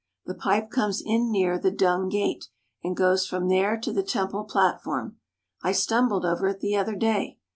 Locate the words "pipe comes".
0.33-0.99